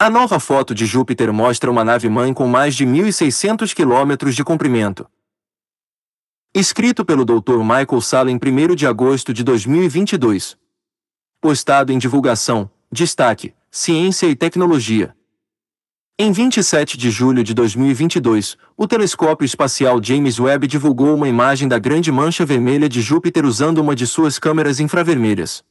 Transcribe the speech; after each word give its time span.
A 0.00 0.08
nova 0.08 0.38
foto 0.38 0.76
de 0.76 0.86
Júpiter 0.86 1.32
mostra 1.32 1.68
uma 1.68 1.84
nave-mãe 1.84 2.32
com 2.32 2.46
mais 2.46 2.76
de 2.76 2.86
1.600 2.86 3.74
quilômetros 3.74 4.36
de 4.36 4.44
comprimento. 4.44 5.10
Escrito 6.54 7.04
pelo 7.04 7.24
Dr. 7.24 7.58
Michael 7.64 8.00
Sala 8.00 8.30
em 8.30 8.36
1 8.36 8.76
de 8.76 8.86
agosto 8.86 9.34
de 9.34 9.42
2022. 9.42 10.56
Postado 11.40 11.92
em 11.92 11.98
divulgação, 11.98 12.70
destaque, 12.92 13.52
ciência 13.72 14.28
e 14.28 14.36
tecnologia. 14.36 15.16
Em 16.16 16.30
27 16.30 16.96
de 16.96 17.10
julho 17.10 17.42
de 17.42 17.52
2022, 17.52 18.56
o 18.76 18.86
telescópio 18.86 19.44
espacial 19.44 20.00
James 20.00 20.38
Webb 20.38 20.68
divulgou 20.68 21.12
uma 21.16 21.28
imagem 21.28 21.66
da 21.66 21.78
grande 21.80 22.12
mancha 22.12 22.46
vermelha 22.46 22.88
de 22.88 23.02
Júpiter 23.02 23.44
usando 23.44 23.78
uma 23.78 23.96
de 23.96 24.06
suas 24.06 24.38
câmeras 24.38 24.78
infravermelhas. 24.78 25.64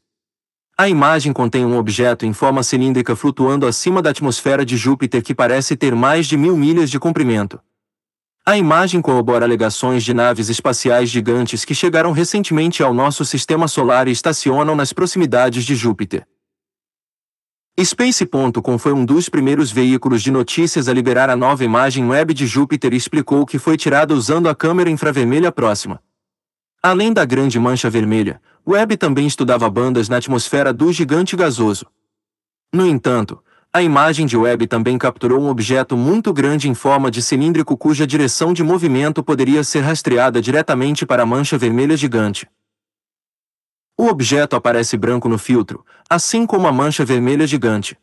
A 0.80 0.88
imagem 0.88 1.34
contém 1.34 1.66
um 1.66 1.76
objeto 1.76 2.24
em 2.24 2.32
forma 2.32 2.62
cilíndrica 2.62 3.16
flutuando 3.16 3.66
acima 3.66 4.00
da 4.00 4.12
atmosfera 4.12 4.64
de 4.64 4.78
Júpiter 4.78 5.24
que 5.24 5.34
parece 5.34 5.76
ter 5.76 5.96
mais 5.96 6.28
de 6.28 6.38
mil 6.38 6.56
milhas 6.56 6.92
de 6.92 7.00
comprimento. 7.00 7.60
A 8.46 8.56
imagem 8.56 9.02
corrobora 9.02 9.44
alegações 9.44 10.04
de 10.04 10.14
naves 10.14 10.50
espaciais 10.50 11.10
gigantes 11.10 11.66
que 11.66 11.74
chegaram 11.74 12.12
recentemente 12.12 12.84
ao 12.84 12.94
nosso 12.94 13.26
sistema 13.26 13.68
solar 13.68 14.08
e 14.08 14.12
estacionam 14.12 14.76
nas 14.76 14.94
proximidades 14.94 15.66
de 15.66 15.74
Júpiter. 15.74 16.28
Space.com 17.80 18.78
foi 18.78 18.94
um 18.94 19.04
dos 19.04 19.30
primeiros 19.30 19.72
veículos 19.72 20.22
de 20.22 20.30
notícias 20.30 20.88
a 20.88 20.94
liberar 20.94 21.28
a 21.28 21.36
nova 21.36 21.64
imagem 21.64 22.08
web 22.08 22.36
de 22.36 22.46
Júpiter 22.46 22.94
e 22.94 22.98
explicou 22.98 23.48
que 23.48 23.58
foi 23.58 23.78
tirada 23.78 24.14
usando 24.14 24.48
a 24.48 24.54
câmera 24.54 24.92
infravermelha 24.92 25.52
próxima. 25.52 26.00
Além 26.82 27.12
da 27.12 27.26
grande 27.26 27.60
mancha 27.60 27.90
vermelha, 27.90 28.40
Webb 28.68 28.98
também 28.98 29.26
estudava 29.26 29.70
bandas 29.70 30.10
na 30.10 30.18
atmosfera 30.18 30.74
do 30.74 30.92
gigante 30.92 31.38
gasoso. 31.38 31.86
No 32.74 32.86
entanto, 32.86 33.42
a 33.72 33.82
imagem 33.82 34.26
de 34.26 34.36
Webb 34.36 34.68
também 34.68 34.98
capturou 34.98 35.40
um 35.40 35.48
objeto 35.48 35.96
muito 35.96 36.34
grande 36.34 36.68
em 36.68 36.74
forma 36.74 37.10
de 37.10 37.22
cilíndrico 37.22 37.78
cuja 37.78 38.06
direção 38.06 38.52
de 38.52 38.64
movimento 38.64 39.24
poderia 39.24 39.64
ser 39.64 39.82
rastreada 39.82 40.42
diretamente 40.42 41.06
para 41.06 41.24
a 41.24 41.26
mancha 41.26 41.58
vermelha 41.58 41.96
gigante. 41.96 42.46
O 43.98 44.08
objeto 44.08 44.56
aparece 44.58 44.98
branco 44.98 45.30
no 45.30 45.38
filtro, 45.38 45.86
assim 46.10 46.46
como 46.46 46.68
a 46.68 46.72
mancha 46.72 47.06
vermelha 47.06 47.48
gigante. 47.48 47.98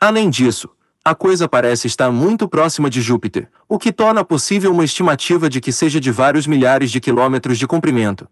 Além 0.00 0.28
disso, 0.28 0.68
a 1.04 1.14
coisa 1.14 1.48
parece 1.48 1.86
estar 1.86 2.10
muito 2.10 2.48
próxima 2.48 2.90
de 2.90 3.00
Júpiter, 3.00 3.48
o 3.68 3.78
que 3.78 3.92
torna 3.92 4.24
possível 4.24 4.72
uma 4.72 4.84
estimativa 4.84 5.48
de 5.48 5.60
que 5.60 5.70
seja 5.70 6.00
de 6.00 6.10
vários 6.10 6.44
milhares 6.44 6.90
de 6.90 7.00
quilômetros 7.00 7.56
de 7.56 7.68
comprimento. 7.68 8.28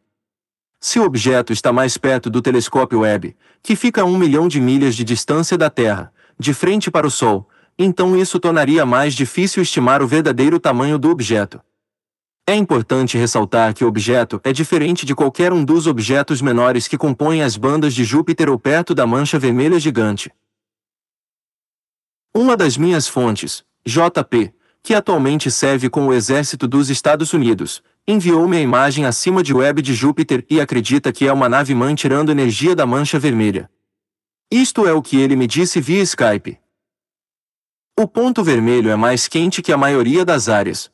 Se 0.87 1.01
o 1.01 1.03
objeto 1.03 1.51
está 1.51 1.73
mais 1.73 1.97
perto 1.97 2.29
do 2.29 2.43
telescópio 2.43 3.01
Webb, 3.01 3.35
que 3.63 3.75
fica 3.75 4.03
a 4.03 4.05
um 4.05 4.19
milhão 4.19 4.47
de 4.47 4.61
milhas 4.61 4.95
de 4.95 5.03
distância 5.03 5.57
da 5.57 5.71
Terra, 5.71 6.13
de 6.39 6.53
frente 6.53 6.91
para 6.91 7.07
o 7.07 7.11
Sol, 7.11 7.49
então 7.79 8.15
isso 8.15 8.39
tornaria 8.39 8.85
mais 8.85 9.15
difícil 9.15 9.63
estimar 9.63 10.03
o 10.03 10.07
verdadeiro 10.07 10.61
tamanho 10.61 10.99
do 10.99 11.09
objeto. 11.09 11.59
É 12.47 12.55
importante 12.55 13.17
ressaltar 13.17 13.73
que 13.73 13.83
o 13.83 13.89
objeto 13.89 14.39
é 14.45 14.53
diferente 14.53 15.07
de 15.07 15.15
qualquer 15.15 15.55
um 15.55 15.65
dos 15.65 15.87
objetos 15.87 16.43
menores 16.43 16.87
que 16.87 16.99
compõem 16.99 17.43
as 17.43 17.57
bandas 17.57 17.95
de 17.95 18.05
Júpiter 18.05 18.51
ou 18.51 18.59
perto 18.59 18.95
da 18.95 19.07
mancha 19.07 19.39
vermelha 19.39 19.81
gigante. 19.81 20.31
Uma 22.35 22.59
das 22.59 22.77
minhas 22.77 23.09
fontes, 23.09 23.65
JP, 23.87 24.53
que 24.83 24.93
atualmente 24.93 25.51
serve 25.51 25.89
com 25.89 26.09
o 26.09 26.13
exército 26.13 26.69
dos 26.69 26.91
Estados 26.91 27.33
Unidos, 27.33 27.83
enviou-me 28.07 28.57
a 28.57 28.61
imagem 28.61 29.07
acima 29.07 29.43
de 29.43 29.55
web 29.55 29.81
de 29.81 29.95
Júpiter 29.95 30.45
e 30.49 30.61
acredita 30.61 31.13
que 31.13 31.27
é 31.27 31.33
uma 31.33 31.49
nave-mãe 31.49 31.95
tirando 31.95 32.31
energia 32.31 32.75
da 32.75 32.87
mancha 32.87 33.19
vermelha. 33.19 33.71
Isto 34.51 34.87
é 34.87 34.93
o 34.93 35.03
que 35.03 35.17
ele 35.17 35.37
me 35.37 35.47
disse 35.47 35.81
via 35.81 36.03
Skype. 36.03 36.59
O 37.99 38.07
ponto 38.07 38.43
vermelho 38.43 38.91
é 38.91 38.97
mais 38.97 39.29
quente 39.29 39.63
que 39.63 39.73
a 39.73 39.77
maioria 39.77 40.25
das 40.25 40.49
áreas, 40.49 40.93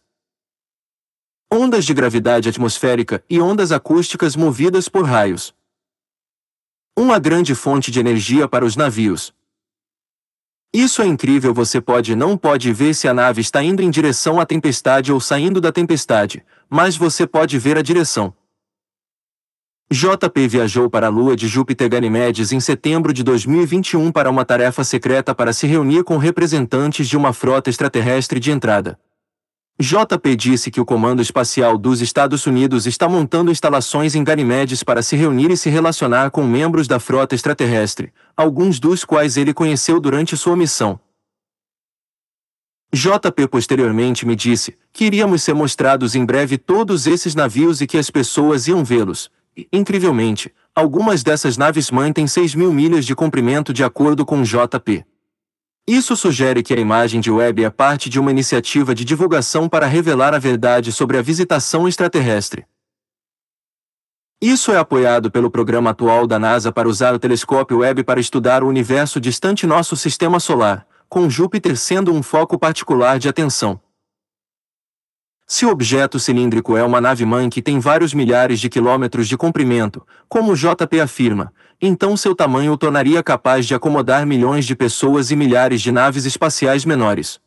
ondas 1.52 1.84
de 1.84 1.92
gravidade 1.92 2.48
atmosférica 2.48 3.24
e 3.28 3.40
ondas 3.40 3.72
acústicas 3.72 4.36
movidas 4.36 4.88
por 4.88 5.04
raios. 5.04 5.52
Uma 6.96 7.18
grande 7.18 7.56
fonte 7.56 7.90
de 7.90 7.98
energia 7.98 8.46
para 8.46 8.64
os 8.64 8.76
navios. 8.76 9.34
Isso 10.72 11.02
é 11.02 11.06
incrível, 11.06 11.52
você 11.52 11.80
pode 11.80 12.14
não 12.14 12.36
pode 12.36 12.72
ver 12.72 12.94
se 12.94 13.08
a 13.08 13.14
nave 13.14 13.40
está 13.40 13.60
indo 13.60 13.82
em 13.82 13.90
direção 13.90 14.38
à 14.38 14.46
tempestade 14.46 15.12
ou 15.12 15.18
saindo 15.20 15.60
da 15.60 15.72
tempestade, 15.72 16.44
mas 16.68 16.96
você 16.96 17.26
pode 17.26 17.58
ver 17.58 17.76
a 17.76 17.82
direção. 17.82 18.32
JP 19.92 20.46
viajou 20.46 20.88
para 20.88 21.08
a 21.08 21.10
lua 21.10 21.34
de 21.34 21.48
Júpiter 21.48 21.88
Ganymedes 21.88 22.52
em 22.52 22.60
setembro 22.60 23.12
de 23.12 23.24
2021 23.24 24.12
para 24.12 24.30
uma 24.30 24.44
tarefa 24.44 24.84
secreta 24.84 25.34
para 25.34 25.52
se 25.52 25.66
reunir 25.66 26.04
com 26.04 26.16
representantes 26.16 27.08
de 27.08 27.16
uma 27.16 27.32
frota 27.32 27.68
extraterrestre 27.68 28.38
de 28.38 28.52
entrada. 28.52 28.96
JP 29.80 30.36
disse 30.36 30.70
que 30.70 30.78
o 30.78 30.84
Comando 30.84 31.22
Espacial 31.22 31.78
dos 31.78 32.02
Estados 32.02 32.44
Unidos 32.44 32.86
está 32.86 33.08
montando 33.08 33.50
instalações 33.50 34.14
em 34.14 34.22
Ganymedes 34.22 34.82
para 34.82 35.00
se 35.00 35.16
reunir 35.16 35.50
e 35.50 35.56
se 35.56 35.70
relacionar 35.70 36.30
com 36.30 36.44
membros 36.44 36.86
da 36.86 37.00
frota 37.00 37.34
extraterrestre, 37.34 38.12
alguns 38.36 38.78
dos 38.78 39.06
quais 39.06 39.38
ele 39.38 39.54
conheceu 39.54 39.98
durante 39.98 40.36
sua 40.36 40.54
missão. 40.54 41.00
JP 42.92 43.48
posteriormente 43.48 44.26
me 44.26 44.36
disse 44.36 44.76
que 44.92 45.06
iríamos 45.06 45.42
ser 45.42 45.54
mostrados 45.54 46.14
em 46.14 46.26
breve 46.26 46.58
todos 46.58 47.06
esses 47.06 47.34
navios 47.34 47.80
e 47.80 47.86
que 47.86 47.96
as 47.96 48.10
pessoas 48.10 48.68
iam 48.68 48.84
vê-los. 48.84 49.30
Incrivelmente, 49.72 50.52
algumas 50.74 51.22
dessas 51.22 51.56
naves 51.56 51.90
mãe 51.90 52.12
têm 52.12 52.26
6 52.26 52.54
mil 52.54 52.70
milhas 52.70 53.06
de 53.06 53.14
comprimento 53.14 53.72
de 53.72 53.82
acordo 53.82 54.26
com 54.26 54.42
JP. 54.42 55.06
Isso 55.90 56.14
sugere 56.14 56.62
que 56.62 56.72
a 56.72 56.78
imagem 56.78 57.20
de 57.20 57.32
web 57.32 57.64
é 57.64 57.68
parte 57.68 58.08
de 58.08 58.20
uma 58.20 58.30
iniciativa 58.30 58.94
de 58.94 59.04
divulgação 59.04 59.68
para 59.68 59.88
revelar 59.88 60.32
a 60.32 60.38
verdade 60.38 60.92
sobre 60.92 61.18
a 61.18 61.22
visitação 61.22 61.88
extraterrestre. 61.88 62.64
Isso 64.40 64.70
é 64.70 64.76
apoiado 64.76 65.32
pelo 65.32 65.50
programa 65.50 65.90
atual 65.90 66.28
da 66.28 66.38
NASA 66.38 66.70
para 66.70 66.88
usar 66.88 67.12
o 67.12 67.18
telescópio 67.18 67.78
Webb 67.78 68.04
para 68.04 68.20
estudar 68.20 68.62
o 68.62 68.68
universo 68.68 69.20
distante 69.20 69.66
nosso 69.66 69.96
sistema 69.96 70.38
solar, 70.38 70.86
com 71.08 71.28
Júpiter 71.28 71.76
sendo 71.76 72.14
um 72.14 72.22
foco 72.22 72.56
particular 72.56 73.18
de 73.18 73.28
atenção. 73.28 73.80
Se 75.52 75.66
o 75.66 75.68
objeto 75.68 76.16
cilíndrico 76.20 76.76
é 76.76 76.84
uma 76.84 77.00
nave-mãe 77.00 77.50
que 77.50 77.60
tem 77.60 77.80
vários 77.80 78.14
milhares 78.14 78.60
de 78.60 78.68
quilômetros 78.68 79.26
de 79.26 79.36
comprimento, 79.36 80.06
como 80.28 80.54
JP 80.54 81.00
afirma, 81.00 81.52
então 81.82 82.16
seu 82.16 82.36
tamanho 82.36 82.72
o 82.72 82.78
tornaria 82.78 83.20
capaz 83.20 83.66
de 83.66 83.74
acomodar 83.74 84.24
milhões 84.24 84.64
de 84.64 84.76
pessoas 84.76 85.32
e 85.32 85.34
milhares 85.34 85.82
de 85.82 85.90
naves 85.90 86.24
espaciais 86.24 86.84
menores. 86.84 87.40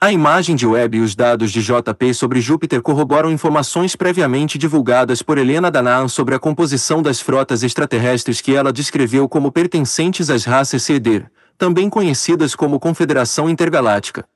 A 0.00 0.10
imagem 0.10 0.56
de 0.56 0.66
Webb 0.66 0.96
e 0.96 1.00
os 1.02 1.14
dados 1.14 1.52
de 1.52 1.62
JP 1.62 2.14
sobre 2.14 2.40
Júpiter 2.40 2.80
corroboram 2.80 3.30
informações 3.30 3.94
previamente 3.94 4.56
divulgadas 4.56 5.20
por 5.20 5.36
Helena 5.36 5.70
Danaan 5.70 6.08
sobre 6.08 6.34
a 6.34 6.38
composição 6.38 7.02
das 7.02 7.20
frotas 7.20 7.62
extraterrestres 7.62 8.40
que 8.40 8.54
ela 8.54 8.72
descreveu 8.72 9.28
como 9.28 9.52
pertencentes 9.52 10.30
às 10.30 10.46
raças 10.46 10.82
Ceder, 10.82 11.30
também 11.58 11.90
conhecidas 11.90 12.54
como 12.54 12.80
Confederação 12.80 13.50
Intergaláctica. 13.50 14.26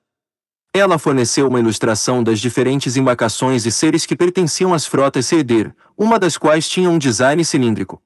Ela 0.72 0.98
forneceu 0.98 1.48
uma 1.48 1.58
ilustração 1.58 2.22
das 2.22 2.38
diferentes 2.38 2.96
embarcações 2.96 3.66
e 3.66 3.72
seres 3.72 4.06
que 4.06 4.14
pertenciam 4.14 4.72
às 4.72 4.86
frotas 4.86 5.26
Ceder, 5.26 5.74
uma 5.98 6.16
das 6.16 6.36
quais 6.36 6.68
tinha 6.68 6.88
um 6.88 6.96
design 6.96 7.44
cilíndrico. 7.44 8.00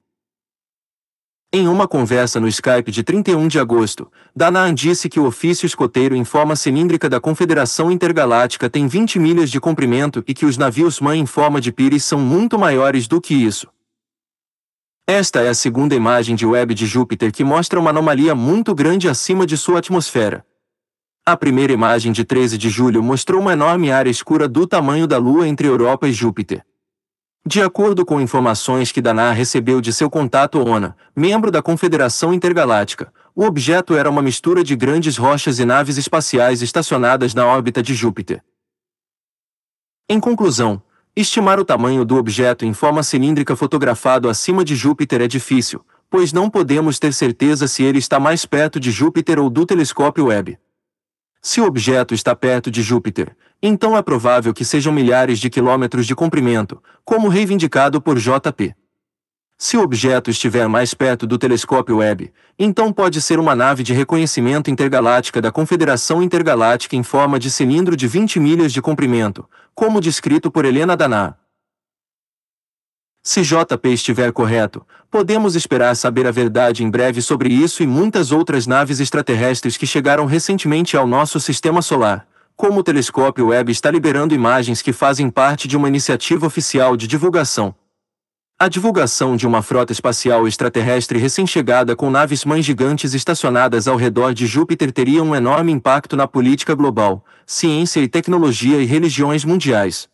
Em 1.52 1.68
uma 1.68 1.86
conversa 1.86 2.40
no 2.40 2.48
Skype 2.48 2.90
de 2.90 3.04
31 3.04 3.46
de 3.48 3.60
agosto, 3.60 4.10
Danaan 4.34 4.74
disse 4.74 5.10
que 5.10 5.20
o 5.20 5.26
ofício 5.26 5.66
escoteiro 5.66 6.16
em 6.16 6.24
forma 6.24 6.56
cilíndrica 6.56 7.08
da 7.08 7.20
Confederação 7.20 7.92
Intergaláctica 7.92 8.68
tem 8.68 8.88
20 8.88 9.18
milhas 9.18 9.50
de 9.50 9.60
comprimento 9.60 10.24
e 10.26 10.32
que 10.32 10.46
os 10.46 10.56
navios-mãe 10.56 11.20
em 11.20 11.26
forma 11.26 11.60
de 11.60 11.70
pires 11.70 12.02
são 12.02 12.18
muito 12.18 12.58
maiores 12.58 13.06
do 13.06 13.20
que 13.20 13.34
isso. 13.34 13.68
Esta 15.06 15.42
é 15.42 15.50
a 15.50 15.54
segunda 15.54 15.94
imagem 15.94 16.34
de 16.34 16.46
web 16.46 16.74
de 16.74 16.86
Júpiter 16.86 17.30
que 17.30 17.44
mostra 17.44 17.78
uma 17.78 17.90
anomalia 17.90 18.34
muito 18.34 18.74
grande 18.74 19.06
acima 19.06 19.46
de 19.46 19.56
sua 19.58 19.80
atmosfera. 19.80 20.44
A 21.26 21.38
primeira 21.38 21.72
imagem 21.72 22.12
de 22.12 22.22
13 22.22 22.58
de 22.58 22.68
julho 22.68 23.02
mostrou 23.02 23.40
uma 23.40 23.54
enorme 23.54 23.90
área 23.90 24.10
escura 24.10 24.46
do 24.46 24.66
tamanho 24.66 25.06
da 25.06 25.16
Lua 25.16 25.48
entre 25.48 25.66
Europa 25.66 26.06
e 26.06 26.12
Júpiter. 26.12 26.62
De 27.46 27.62
acordo 27.62 28.04
com 28.04 28.20
informações 28.20 28.92
que 28.92 29.00
Dana 29.00 29.32
recebeu 29.32 29.80
de 29.80 29.90
seu 29.90 30.10
contato 30.10 30.58
ONA, 30.58 30.94
membro 31.16 31.50
da 31.50 31.62
Confederação 31.62 32.34
Intergaláctica, 32.34 33.10
o 33.34 33.42
objeto 33.42 33.94
era 33.94 34.10
uma 34.10 34.20
mistura 34.20 34.62
de 34.62 34.76
grandes 34.76 35.16
rochas 35.16 35.58
e 35.58 35.64
naves 35.64 35.96
espaciais 35.96 36.60
estacionadas 36.60 37.32
na 37.32 37.46
órbita 37.46 37.82
de 37.82 37.94
Júpiter. 37.94 38.44
Em 40.06 40.20
conclusão, 40.20 40.82
estimar 41.16 41.58
o 41.58 41.64
tamanho 41.64 42.04
do 42.04 42.16
objeto 42.16 42.66
em 42.66 42.74
forma 42.74 43.02
cilíndrica 43.02 43.56
fotografado 43.56 44.28
acima 44.28 44.62
de 44.62 44.76
Júpiter 44.76 45.22
é 45.22 45.26
difícil, 45.26 45.82
pois 46.10 46.34
não 46.34 46.50
podemos 46.50 46.98
ter 46.98 47.14
certeza 47.14 47.66
se 47.66 47.82
ele 47.82 47.98
está 47.98 48.20
mais 48.20 48.44
perto 48.44 48.78
de 48.78 48.90
Júpiter 48.90 49.38
ou 49.38 49.48
do 49.48 49.64
telescópio 49.64 50.26
Webb. 50.26 50.58
Se 51.46 51.60
o 51.60 51.66
objeto 51.66 52.14
está 52.14 52.34
perto 52.34 52.70
de 52.70 52.80
Júpiter, 52.80 53.36
então 53.62 53.94
é 53.98 54.00
provável 54.00 54.54
que 54.54 54.64
sejam 54.64 54.90
milhares 54.90 55.38
de 55.38 55.50
quilômetros 55.50 56.06
de 56.06 56.14
comprimento, 56.14 56.82
como 57.04 57.28
reivindicado 57.28 58.00
por 58.00 58.18
JP. 58.18 58.74
Se 59.58 59.76
o 59.76 59.82
objeto 59.82 60.30
estiver 60.30 60.66
mais 60.68 60.94
perto 60.94 61.26
do 61.26 61.36
telescópio 61.36 61.98
Webb, 61.98 62.32
então 62.58 62.90
pode 62.90 63.20
ser 63.20 63.38
uma 63.38 63.54
nave 63.54 63.82
de 63.82 63.92
reconhecimento 63.92 64.70
intergaláctica 64.70 65.42
da 65.42 65.52
Confederação 65.52 66.22
Intergaláctica 66.22 66.96
em 66.96 67.02
forma 67.02 67.38
de 67.38 67.50
cilindro 67.50 67.94
de 67.94 68.08
20 68.08 68.40
milhas 68.40 68.72
de 68.72 68.80
comprimento, 68.80 69.46
como 69.74 70.00
descrito 70.00 70.50
por 70.50 70.64
Helena 70.64 70.96
Daná. 70.96 71.34
Se 73.26 73.40
JP 73.40 73.88
estiver 73.88 74.30
correto, 74.32 74.86
podemos 75.10 75.56
esperar 75.56 75.96
saber 75.96 76.26
a 76.26 76.30
verdade 76.30 76.84
em 76.84 76.90
breve 76.90 77.22
sobre 77.22 77.48
isso 77.48 77.82
e 77.82 77.86
muitas 77.86 78.30
outras 78.30 78.66
naves 78.66 79.00
extraterrestres 79.00 79.78
que 79.78 79.86
chegaram 79.86 80.26
recentemente 80.26 80.94
ao 80.94 81.06
nosso 81.06 81.40
sistema 81.40 81.80
solar, 81.80 82.26
como 82.54 82.80
o 82.80 82.82
telescópio 82.82 83.46
Webb 83.46 83.72
está 83.72 83.90
liberando 83.90 84.34
imagens 84.34 84.82
que 84.82 84.92
fazem 84.92 85.30
parte 85.30 85.66
de 85.66 85.74
uma 85.74 85.88
iniciativa 85.88 86.46
oficial 86.46 86.98
de 86.98 87.06
divulgação. 87.06 87.74
A 88.58 88.68
divulgação 88.68 89.36
de 89.36 89.46
uma 89.46 89.62
frota 89.62 89.90
espacial 89.90 90.46
extraterrestre 90.46 91.18
recém-chegada 91.18 91.96
com 91.96 92.10
naves 92.10 92.44
mães 92.44 92.66
gigantes 92.66 93.14
estacionadas 93.14 93.88
ao 93.88 93.96
redor 93.96 94.34
de 94.34 94.46
Júpiter 94.46 94.92
teria 94.92 95.22
um 95.22 95.34
enorme 95.34 95.72
impacto 95.72 96.14
na 96.14 96.28
política 96.28 96.74
global, 96.74 97.24
ciência 97.46 98.00
e 98.00 98.06
tecnologia 98.06 98.82
e 98.82 98.84
religiões 98.84 99.46
mundiais. 99.46 100.12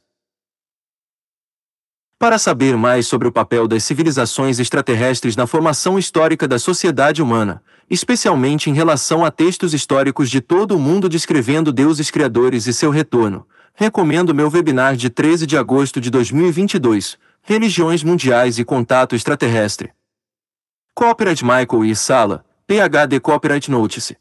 Para 2.20 2.38
saber 2.38 2.76
mais 2.76 3.06
sobre 3.06 3.26
o 3.28 3.32
papel 3.32 3.66
das 3.66 3.82
civilizações 3.82 4.58
extraterrestres 4.58 5.36
na 5.36 5.46
formação 5.46 5.98
histórica 5.98 6.46
da 6.46 6.58
sociedade 6.58 7.22
humana, 7.22 7.62
especialmente 7.88 8.68
em 8.68 8.74
relação 8.74 9.24
a 9.24 9.30
textos 9.30 9.72
históricos 9.72 10.28
de 10.28 10.42
todo 10.42 10.76
o 10.76 10.78
mundo 10.78 11.08
descrevendo 11.08 11.72
deuses 11.72 12.10
criadores 12.10 12.66
e 12.66 12.74
seu 12.74 12.90
retorno, 12.90 13.48
recomendo 13.72 14.34
meu 14.34 14.50
webinar 14.50 14.96
de 14.96 15.08
13 15.08 15.46
de 15.46 15.56
agosto 15.56 15.98
de 15.98 16.10
2022, 16.10 17.16
Religiões 17.40 18.04
Mundiais 18.04 18.58
e 18.58 18.66
Contato 18.66 19.16
Extraterrestre. 19.16 19.90
Copyright 20.94 21.42
Michael 21.42 21.86
e 21.86 21.96
Sala, 21.96 22.44
PhD 22.66 23.18
Copyright 23.18 23.70
Notice. 23.70 24.18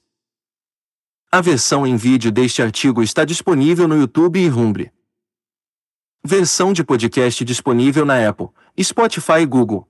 A 1.29 1.41
versão 1.41 1.85
em 1.85 1.97
vídeo 1.97 2.31
deste 2.31 2.61
artigo 2.61 3.03
está 3.03 3.25
disponível 3.25 3.89
no 3.89 3.97
YouTube 3.97 4.39
e 4.39 4.47
Rumble. 4.47 4.89
Versão 6.24 6.74
de 6.74 6.83
podcast 6.83 7.45
disponível 7.45 8.06
na 8.06 8.27
Apple, 8.27 8.50
Spotify 8.77 9.39
e 9.39 9.45
Google. 9.45 9.88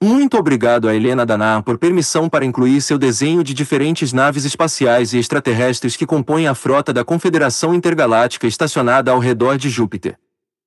Muito 0.00 0.38
obrigado 0.38 0.88
a 0.88 0.94
Helena 0.94 1.26
Danar 1.26 1.64
por 1.64 1.76
permissão 1.76 2.28
para 2.28 2.44
incluir 2.44 2.80
seu 2.80 2.96
desenho 2.96 3.42
de 3.42 3.52
diferentes 3.52 4.12
naves 4.12 4.44
espaciais 4.44 5.12
e 5.12 5.18
extraterrestres 5.18 5.96
que 5.96 6.06
compõem 6.06 6.46
a 6.46 6.54
frota 6.54 6.92
da 6.92 7.04
Confederação 7.04 7.74
Intergaláctica 7.74 8.46
estacionada 8.46 9.10
ao 9.10 9.18
redor 9.18 9.58
de 9.58 9.68
Júpiter. 9.68 10.16